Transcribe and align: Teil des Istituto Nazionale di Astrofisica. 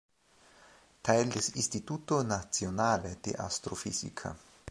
Teil 1.03 1.27
des 1.29 1.49
Istituto 1.53 2.23
Nazionale 2.23 3.19
di 3.21 3.31
Astrofisica. 3.37 4.35